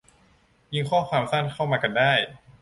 [0.73, 2.13] ยิงข้อความสั้นเข้ามากันได้